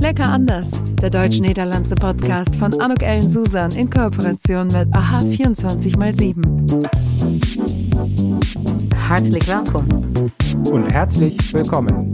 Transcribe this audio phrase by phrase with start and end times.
[0.00, 0.70] Lecker anders,
[1.02, 6.88] der deutsch-niederlandse Podcast von Anuk Ellen Susan in Kooperation mit AHA 24x7.
[8.94, 10.32] Herzlich willkommen.
[10.70, 12.10] Und herzlich willkommen.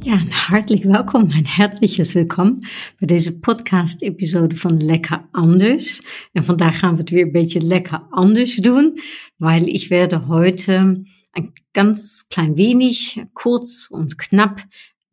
[0.00, 2.58] Ja, een hartelijk welkom en herzliches welkom
[2.98, 6.02] bij deze podcast-episode van Lekker Anders.
[6.32, 8.98] En vandaag gaan we het weer een beetje lekker anders doen,
[9.36, 11.06] weil ich werde heute
[11.38, 14.62] ein ganz klein wenig, kurz und knapp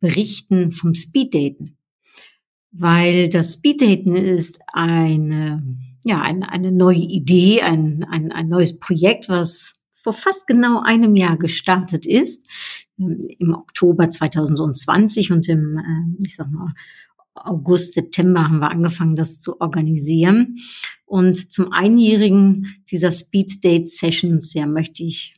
[0.00, 1.78] berichten vom Speeddaten.
[2.72, 5.62] Weil das Speeddaten ist eine,
[6.04, 11.16] ja, eine, eine neue Idee, ein, ein, ein neues Projekt, was vor fast genau einem
[11.16, 12.46] Jahr gestartet ist,
[12.98, 16.74] ähm, im Oktober 2020 und im, äh, ich sag mal,
[17.34, 20.56] August, September haben wir angefangen, das zu organisieren.
[21.04, 25.34] Und zum Einjährigen dieser Speed Date Sessions, ja, möchte ich,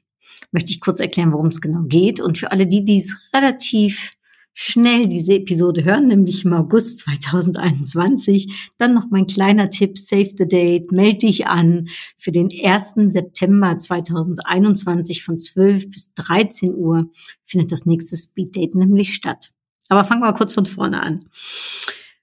[0.52, 2.20] möchte ich kurz erklären, worum es genau geht.
[2.20, 4.12] Und für alle die, die es relativ
[4.60, 8.52] schnell diese Episode hören, nämlich im August 2021.
[8.77, 12.94] Dann noch mein kleiner Tipp, save the date, melde dich an für den 1.
[13.06, 17.08] September 2021 von 12 bis 13 Uhr
[17.44, 19.52] findet das nächste Speed Date nämlich statt.
[19.88, 21.20] Aber fangen wir kurz von vorne an.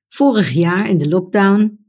[0.10, 1.86] Vorig jaar in de lockdown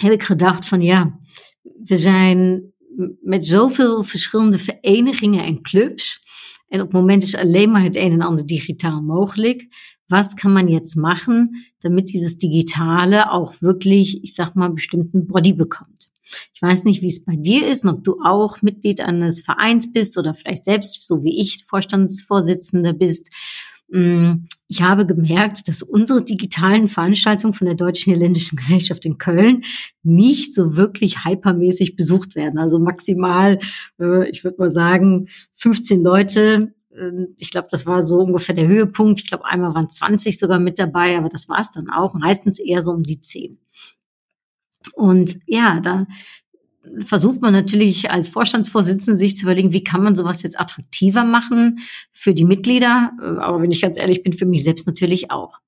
[0.00, 1.18] heb ik gedacht van ja,
[1.62, 2.72] we zijn
[3.20, 6.26] met zoveel verschillende verenigingen en clubs
[6.68, 9.66] En op het Moment ist alleen maar het een en ander digitaal mogelijk.
[10.06, 15.54] Was kann man jetzt machen, damit dieses Digitale auch wirklich, ich sag mal, bestimmten Body
[15.54, 16.10] bekommt?
[16.52, 19.92] Ich weiß nicht, wie es bei dir ist und ob du auch Mitglied eines Vereins
[19.92, 23.32] bist oder vielleicht selbst, so wie ich, Vorstandsvorsitzender bist.
[24.70, 29.64] Ich habe gemerkt, dass unsere digitalen Veranstaltungen von der Deutschen Niederländischen Gesellschaft in Köln
[30.02, 32.58] nicht so wirklich hypermäßig besucht werden.
[32.58, 33.58] Also maximal,
[33.98, 36.74] äh, ich würde mal sagen, 15 Leute.
[36.94, 39.20] Ähm, ich glaube, das war so ungefähr der Höhepunkt.
[39.20, 42.12] Ich glaube, einmal waren 20 sogar mit dabei, aber das war es dann auch.
[42.12, 43.58] Meistens eher so um die 10.
[44.92, 46.06] Und ja, da
[46.98, 51.78] versucht man natürlich als Vorstandsvorsitzende sich zu überlegen, wie kann man sowas jetzt attraktiver machen
[52.12, 53.12] für die Mitglieder.
[53.20, 55.60] Äh, aber wenn ich ganz ehrlich bin, für mich selbst natürlich auch.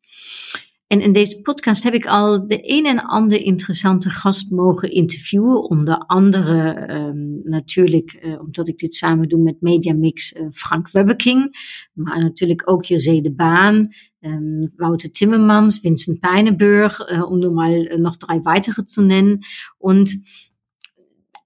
[0.91, 5.63] En in deze podcast heb ik al de een en ander interessante gast mogen interviewen.
[5.63, 11.55] Onder andere um, natuurlijk, uh, omdat ik dit samen doe met Mediamix, uh, Frank Webbeking.
[11.93, 13.89] Maar natuurlijk ook José de Baan,
[14.21, 19.39] um, Wouter Timmermans, Vincent Pijnenburg, uh, om er mal noch drei weitere zu nennen.
[19.79, 20.23] Und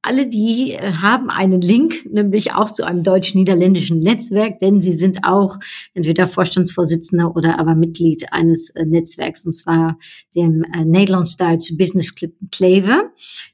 [0.05, 5.25] alle die äh, haben einen Link, nämlich auch zu einem deutsch-niederländischen Netzwerk, denn sie sind
[5.25, 5.59] auch
[5.95, 9.99] entweder Vorstandsvorsitzender oder aber Mitglied eines äh, Netzwerks, und zwar
[10.37, 13.11] dem äh, Nederlands-Duitse Business Club Kleve,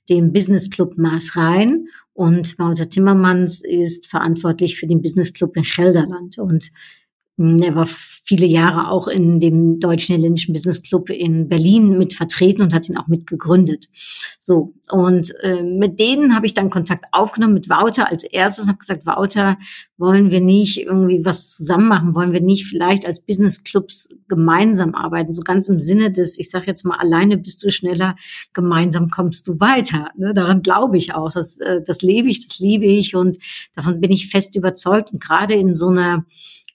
[0.08, 1.86] dem Business Club Maasrhein.
[2.12, 6.38] Und Wouter Timmermans ist verantwortlich für den Business Club in Gelderland.
[6.38, 6.70] Und
[7.40, 7.88] er war
[8.30, 12.96] viele Jahre auch in dem Deutsch-Niederländischen Business Club in Berlin mit vertreten und hat ihn
[12.96, 13.88] auch mit gegründet.
[14.38, 18.78] So, und äh, mit denen habe ich dann Kontakt aufgenommen, mit Wouter als erstes, habe
[18.78, 19.56] gesagt, Wouter,
[19.96, 24.94] wollen wir nicht irgendwie was zusammen machen, wollen wir nicht vielleicht als Business Clubs gemeinsam
[24.94, 28.16] arbeiten, so ganz im Sinne des, ich sage jetzt mal, alleine bist du schneller,
[28.52, 30.10] gemeinsam kommst du weiter.
[30.16, 30.34] Ne?
[30.34, 33.38] Daran glaube ich auch, das, äh, das lebe ich, das liebe ich und
[33.74, 36.26] davon bin ich fest überzeugt und gerade in so einer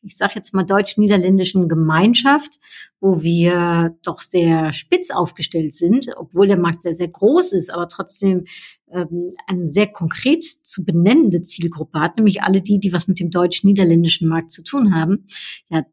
[0.06, 2.60] ich sage jetzt mal deutsch-niederländischen Gemeinschaft,
[3.00, 7.88] wo wir doch sehr spitz aufgestellt sind, obwohl der Markt sehr, sehr groß ist, aber
[7.88, 8.46] trotzdem
[8.92, 13.32] ähm, eine sehr konkret zu benennende Zielgruppe hat, nämlich alle die, die was mit dem
[13.32, 15.26] deutsch-niederländischen Markt zu tun haben.
[15.70, 15.84] Ja,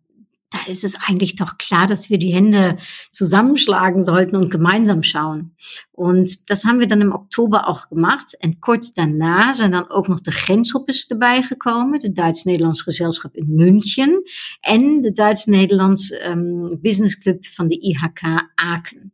[0.51, 2.77] da ist es eigentlich doch klar, dass wir die Hände
[3.11, 5.57] zusammenschlagen sollten und gemeinsam schauen.
[6.03, 8.37] Und das haben wir dann im Oktober auch gemacht.
[8.41, 11.99] En kort daarna zijn dan ook nog de grenshoppers erbij gekomen.
[11.99, 14.23] De Duits-Nederlands Gezelschap in München.
[14.61, 18.23] En de Duits-Nederlands ähm, Business Club von der IHK
[18.55, 19.13] Aachen.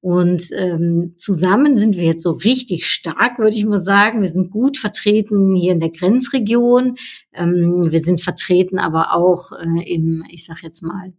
[0.00, 4.22] Und ähm, zusammen sind wir jetzt so richtig stark, würde ich mal sagen.
[4.22, 6.94] Wir sind gut vertreten hier in der Grenzregion.
[7.32, 11.12] Ähm, wir sind vertreten aber auch äh, im, ich sage jetzt mal,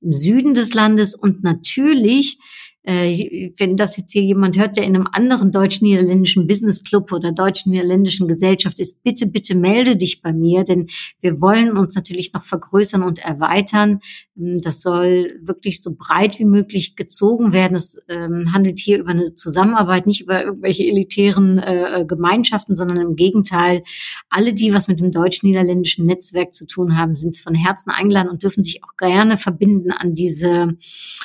[0.00, 2.38] im Süden des Landes und natürlich
[2.84, 7.32] äh, wenn das jetzt hier jemand hört, der in einem anderen deutsch-niederländischen Business Club oder
[7.32, 10.88] deutsch-niederländischen Gesellschaft ist, bitte, bitte melde dich bei mir, denn
[11.20, 14.00] wir wollen uns natürlich noch vergrößern und erweitern.
[14.36, 17.74] Ähm, das soll wirklich so breit wie möglich gezogen werden.
[17.74, 23.16] Es ähm, handelt hier über eine Zusammenarbeit, nicht über irgendwelche elitären äh, Gemeinschaften, sondern im
[23.16, 23.82] Gegenteil,
[24.28, 28.42] alle, die was mit dem deutsch-niederländischen Netzwerk zu tun haben, sind von Herzen eingeladen und
[28.42, 30.76] dürfen sich auch gerne verbinden an diese,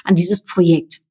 [0.06, 1.02] an dieses Projekt.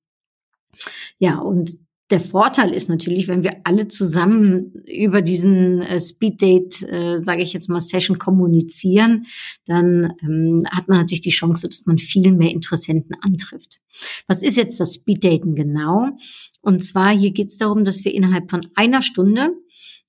[1.19, 1.79] Ja, und
[2.11, 7.53] der Vorteil ist natürlich, wenn wir alle zusammen über diesen äh, Speeddate, äh, sage ich
[7.53, 9.27] jetzt mal, Session kommunizieren,
[9.67, 13.81] dann ähm, hat man natürlich die Chance, dass man viel mehr Interessenten antrifft.
[14.27, 16.09] Was ist jetzt das Speeddaten genau?
[16.63, 19.51] Und zwar hier geht es darum, dass wir innerhalb von einer Stunde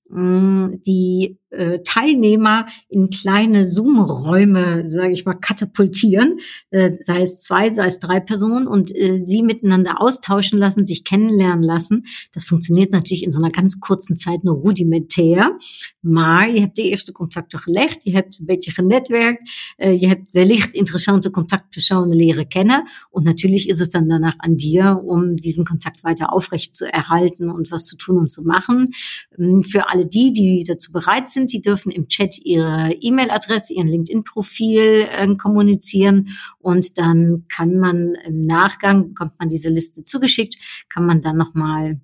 [0.08, 1.38] mh, die
[1.84, 6.38] Teilnehmer in kleine Zoom-Räume, sage ich mal, katapultieren,
[6.70, 11.04] äh, sei es zwei, sei es drei Personen und äh, sie miteinander austauschen lassen, sich
[11.04, 12.06] kennenlernen lassen.
[12.32, 15.58] Das funktioniert natürlich in so einer ganz kurzen Zeit nur rudimentär.
[16.00, 20.32] Maar je hebt de eerste contacten gelegd, je hebt een beetje genetwerkt, äh, je hebt
[20.32, 25.64] wellicht interessante Kontaktpersonen leren kennen und natürlich ist es dann danach an dir, um diesen
[25.64, 28.92] Kontakt weiter aufrecht zu erhalten und was zu tun und zu machen.
[29.38, 31.50] Ähm, für alle die, die dazu bereit sind, sind.
[31.50, 38.42] Sie dürfen im Chat Ihre E-Mail-Adresse, Ihren LinkedIn-Profil äh, kommunizieren und dann kann man im
[38.42, 40.56] Nachgang, bekommt man diese Liste zugeschickt,
[40.88, 42.00] kann man dann nochmal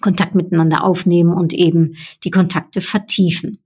[0.00, 3.58] Kontakt miteinander aufnehmen und eben die Kontakte vertiefen.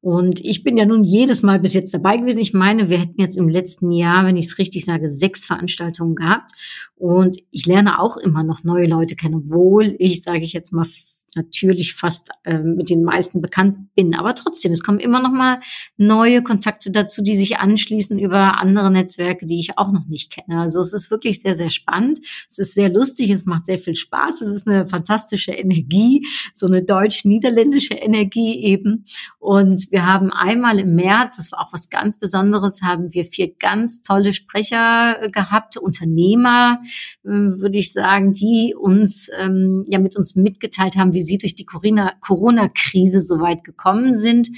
[0.00, 2.38] Und ich bin ja nun jedes Mal bis jetzt dabei gewesen.
[2.38, 6.14] Ich meine, wir hätten jetzt im letzten Jahr, wenn ich es richtig sage, sechs Veranstaltungen
[6.14, 6.52] gehabt.
[6.94, 10.86] Und ich lerne auch immer noch neue Leute kennen, obwohl ich, sage ich jetzt mal,
[11.34, 14.14] natürlich fast äh, mit den meisten bekannt bin.
[14.14, 15.60] Aber trotzdem, es kommen immer noch mal
[15.96, 20.60] neue Kontakte dazu, die sich anschließen über andere Netzwerke, die ich auch noch nicht kenne.
[20.60, 22.20] Also es ist wirklich sehr, sehr spannend.
[22.48, 24.40] Es ist sehr lustig, es macht sehr viel Spaß.
[24.40, 29.04] Es ist eine fantastische Energie, so eine deutsch-niederländische Energie eben.
[29.38, 33.54] Und wir haben einmal im März, das war auch was ganz Besonderes, haben wir vier
[33.54, 36.80] ganz tolle Sprecher äh, gehabt, Unternehmer,
[37.24, 41.56] äh, würde ich sagen, die uns ähm, ja mit uns mitgeteilt haben, wie sie durch
[41.56, 44.48] die Corona-Krise so weit gekommen sind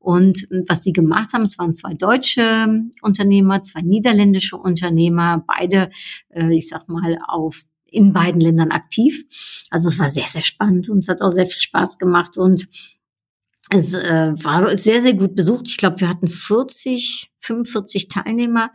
[0.00, 1.44] und was sie gemacht haben.
[1.44, 2.66] Es waren zwei deutsche
[3.02, 5.90] Unternehmer, zwei niederländische Unternehmer, beide,
[6.30, 9.24] äh, ich sag mal, auf in beiden Ländern aktiv.
[9.70, 12.68] Also es war sehr, sehr spannend und es hat auch sehr viel Spaß gemacht und
[13.70, 15.68] es äh, war sehr, sehr gut besucht.
[15.68, 18.70] Ich glaube, wir hatten 40, 45 Teilnehmer.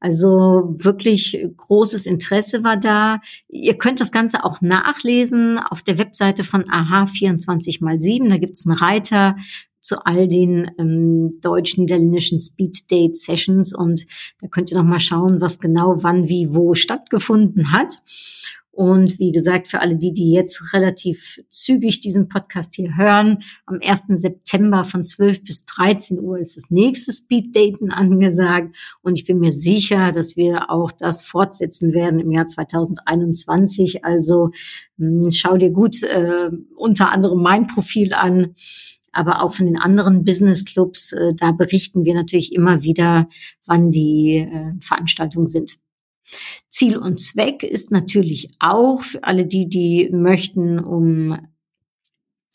[0.00, 3.20] Also wirklich großes Interesse war da.
[3.48, 8.28] Ihr könnt das Ganze auch nachlesen auf der Webseite von AHA 24 mal 7.
[8.28, 9.36] Da gibt es einen Reiter
[9.82, 14.06] zu all den ähm, deutsch-niederländischen Speed Date Sessions und
[14.40, 17.98] da könnt ihr noch mal schauen, was genau wann, wie, wo stattgefunden hat.
[18.72, 23.78] Und wie gesagt, für alle die, die jetzt relativ zügig diesen Podcast hier hören, am
[23.82, 24.04] 1.
[24.14, 28.74] September von 12 bis 13 Uhr ist das nächste Speeddaten angesagt.
[29.02, 34.06] Und ich bin mir sicher, dass wir auch das fortsetzen werden im Jahr 2021.
[34.06, 34.52] Also
[34.96, 38.54] mh, hm, schau dir gut äh, unter anderem mein Profil an
[39.14, 41.12] aber auch von den anderen Business Clubs.
[41.12, 43.28] Äh, da berichten wir natürlich immer wieder,
[43.66, 45.76] wann die äh, Veranstaltungen sind.
[46.68, 51.38] Ziel und Zweck ist natürlich auch für alle die, die möchten, um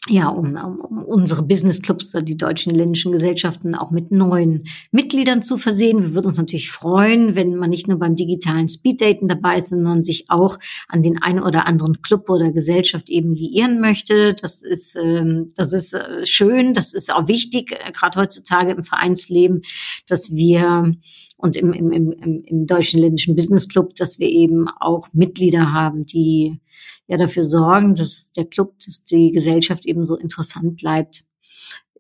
[0.10, 5.42] ja, um, um, unsere Business Clubs oder die deutschen ländlichen Gesellschaften auch mit neuen Mitgliedern
[5.42, 6.02] zu versehen.
[6.02, 10.04] Wir würden uns natürlich freuen, wenn man nicht nur beim digitalen Speeddaten dabei ist, sondern
[10.04, 14.34] sich auch an den einen oder anderen Club oder Gesellschaft eben liieren möchte.
[14.34, 18.84] Das ist, ähm, das ist äh, schön, das ist auch wichtig, äh, gerade heutzutage im
[18.84, 19.64] Vereinsleben,
[20.08, 20.96] dass wir
[21.38, 26.06] und im, im, im, im Deutschen Ländischen Business Club, dass wir eben auch Mitglieder haben,
[26.06, 26.60] die
[27.08, 31.24] ja dafür sorgen, dass der Club, dass die Gesellschaft eben so interessant bleibt,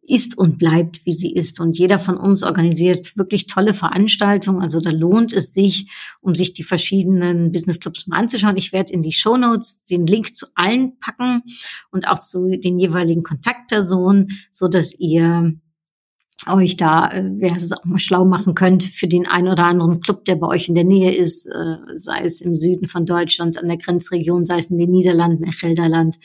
[0.08, 1.60] ist und bleibt, wie sie ist.
[1.60, 4.62] Und jeder von uns organisiert wirklich tolle Veranstaltungen.
[4.62, 8.58] Also da lohnt es sich, um sich die verschiedenen Business Clubs mal anzuschauen.
[8.58, 11.42] Ich werde in die Show Notes den Link zu allen packen
[11.92, 15.60] und auch zu den jeweiligen Kontaktpersonen, so dass ihr
[16.46, 20.02] euch da, äh, wer es auch mal schlau machen könnt für den einen oder anderen
[20.02, 23.58] Club, der bei euch in der Nähe ist, äh, sei es im Süden von Deutschland,
[23.58, 26.18] an der Grenzregion, sei es in den Niederlanden, in Gelderland.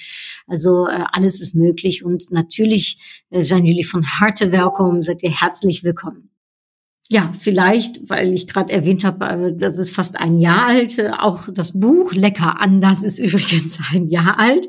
[0.46, 5.30] Also äh, alles ist möglich und natürlich äh, seien Julie von harte willkommen, seid ihr
[5.30, 6.31] herzlich willkommen.
[7.12, 10.98] Ja, vielleicht, weil ich gerade erwähnt habe, äh, das ist fast ein Jahr alt.
[10.98, 14.66] Äh, auch das Buch Lecker anders ist übrigens ein Jahr alt.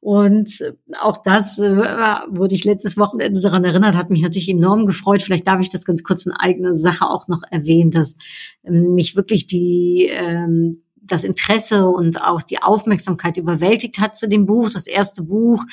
[0.00, 5.22] Und äh, auch das wurde ich letztes Wochenende daran erinnert, hat mich natürlich enorm gefreut.
[5.22, 8.18] Vielleicht darf ich das ganz kurz in eigener Sache auch noch erwähnen, dass
[8.62, 14.46] ähm, mich wirklich die ähm, das Interesse und auch die Aufmerksamkeit überwältigt hat zu dem
[14.46, 14.70] Buch.
[14.70, 15.64] Das erste Buch,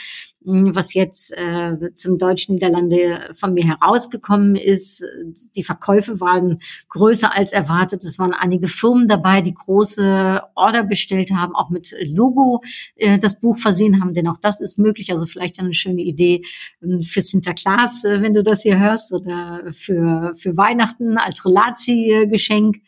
[0.45, 5.03] hm, was jetzt äh, zum Deutschen Niederlande von mir herausgekommen ist.
[5.55, 6.59] Die Verkäufe waren
[6.89, 8.03] größer als erwartet.
[8.03, 12.61] Es waren einige Firmen dabei, die große Order bestellt haben, auch mit Logo
[12.95, 15.11] äh, das Buch versehen haben, denn auch das ist möglich.
[15.11, 16.43] Also vielleicht eine schöne Idee
[16.81, 22.81] äh, für Sinterklaas, wenn du das hier hörst, oder für, für Weihnachten als Relati-Geschenk.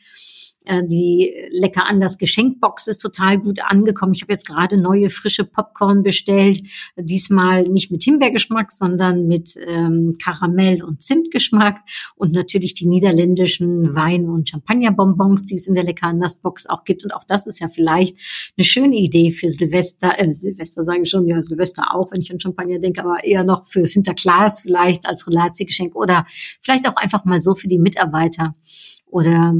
[0.66, 4.14] Äh, die lecker anders Geschenkbox ist total gut angekommen.
[4.14, 6.62] Ich habe jetzt gerade neue frische Popcorn bestellt.
[6.98, 11.80] Diesmal nicht mit Himbeergeschmack, sondern mit ähm, Karamell- und Zimtgeschmack
[12.16, 16.84] und natürlich die niederländischen Wein- und Champagnerbonbons, die es in der lecker anders Box auch
[16.84, 17.04] gibt.
[17.04, 18.18] Und auch das ist ja vielleicht
[18.58, 20.20] eine schöne Idee für Silvester.
[20.20, 23.44] Äh, Silvester sage ich schon, ja Silvester auch, wenn ich an Champagner denke, aber eher
[23.44, 26.26] noch für Sinterklaas vielleicht als Relatiegeschenk oder
[26.62, 28.54] vielleicht auch einfach mal so für die Mitarbeiter
[29.06, 29.56] oder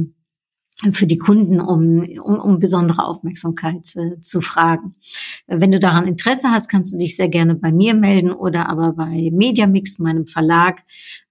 [0.92, 4.92] für die Kunden, um, um, um besondere Aufmerksamkeit äh, zu fragen.
[5.46, 8.92] Wenn du daran Interesse hast, kannst du dich sehr gerne bei mir melden oder aber
[8.92, 10.82] bei Mediamix, meinem Verlag.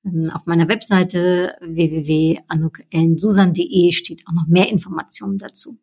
[0.03, 5.77] Ähm, auf meiner Webseite www.anukellensusan.de steht auch noch mehr Informationen dazu.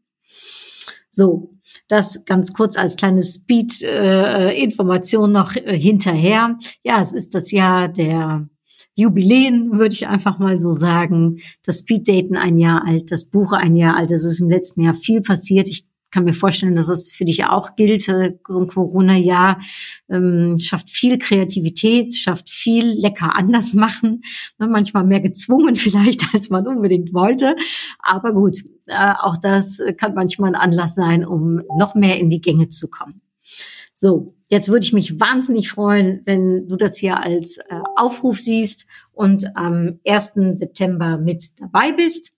[1.15, 1.51] So,
[1.89, 6.59] das ganz kurz als kleine Speed-Information äh, noch äh, hinterher.
[6.83, 8.49] Ja, es ist das Jahr der
[8.95, 11.39] Jubiläen, würde ich einfach mal so sagen.
[11.65, 14.11] Das Speeddaten ein Jahr alt, das Buch ein Jahr alt.
[14.11, 15.69] Es ist im letzten Jahr viel passiert.
[15.69, 18.07] Ich kann mir vorstellen, dass das für dich auch gilt.
[18.09, 19.59] Äh, so ein Corona-Jahr
[20.11, 24.23] ähm, schafft viel Kreativität, schafft viel lecker anders machen.
[24.59, 27.57] Ne, manchmal mehr gezwungen vielleicht, als man unbedingt wollte.
[27.99, 32.41] Aber gut, äh, auch das kann manchmal ein Anlass sein, um noch mehr in die
[32.41, 33.22] Gänge zu kommen.
[34.03, 37.63] So, jetzt würde ich mich wahnsinnig freuen, wenn du das hier als äh,
[37.95, 40.33] Aufruf siehst und am 1.
[40.55, 42.33] September mit dabei bist.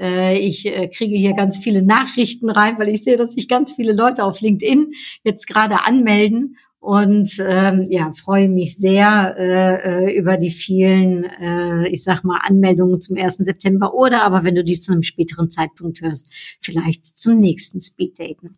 [0.00, 3.74] Äh, ich äh, kriege hier ganz viele Nachrichten rein, weil ich sehe, dass sich ganz
[3.74, 4.92] viele Leute auf LinkedIn
[5.22, 11.88] jetzt gerade anmelden und ähm, ja, freue mich sehr äh, äh, über die vielen, äh,
[11.90, 13.36] ich sag mal, Anmeldungen zum 1.
[13.36, 18.56] September oder aber wenn du dies zu einem späteren Zeitpunkt hörst, vielleicht zum nächsten Speeddaten.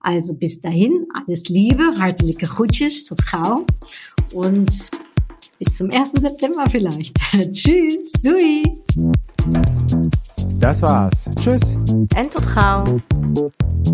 [0.00, 3.64] Also bis dahin, alles Liebe, hartliche Groetjes, tot gauw
[4.32, 4.90] und
[5.58, 6.12] bis zum 1.
[6.20, 7.16] September vielleicht.
[7.52, 8.62] Tschüss, doei.
[10.58, 11.30] Das war's.
[11.40, 11.76] Tschüss.
[12.14, 13.00] En tot gauw.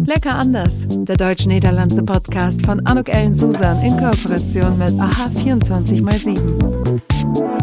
[0.06, 0.87] Lecker anders.
[0.88, 7.58] Der deutsch-niederlandse Podcast von Anuk Ellen Susan in Kooperation mit AHA 24x7.